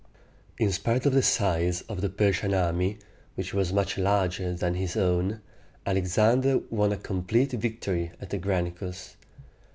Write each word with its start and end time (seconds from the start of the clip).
In 0.57 0.71
spite 0.71 1.05
of 1.05 1.13
the 1.13 1.21
size 1.21 1.81
of 1.81 2.01
the 2.01 2.09
Persian 2.09 2.55
army, 2.55 2.97
which 3.35 3.53
was 3.53 3.71
much 3.71 3.99
larger 3.99 4.51
than 4.51 4.73
his 4.73 4.97
own, 4.97 5.41
Alexander 5.85 6.57
won 6.71 6.91
a 6.91 6.97
complete 6.97 7.51
victory 7.51 8.11
at 8.19 8.31
the 8.31 8.39
Granicus. 8.39 9.13